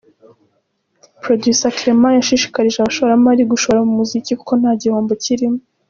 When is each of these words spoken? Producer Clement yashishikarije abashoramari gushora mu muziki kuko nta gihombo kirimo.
Producer 1.23 1.71
Clement 1.77 2.15
yashishikarije 2.19 2.77
abashoramari 2.79 3.41
gushora 3.51 3.79
mu 3.87 3.93
muziki 3.99 4.31
kuko 4.39 4.53
nta 4.61 4.71
gihombo 4.81 5.13
kirimo. 5.23 5.59